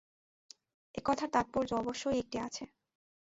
এ-কথার 0.95 1.29
তাৎপর্য 1.29 1.69
অবশ্যই 1.73 2.19
একটি 2.19 2.37
আছে। 2.39 2.63